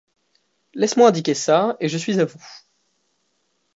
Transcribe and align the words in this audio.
Laisse-moi 0.73 1.09
indiquer 1.09 1.35
ça, 1.35 1.77
et 1.79 1.87
je 1.87 1.95
suis 1.99 2.19
à 2.19 2.25
vous. 2.25 2.43